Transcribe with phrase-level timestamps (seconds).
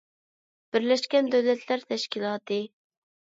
[0.75, 2.61] بىرلەشكەن دۆلەتلەر تەشكىلاتى